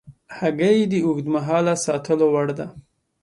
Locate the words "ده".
2.59-2.67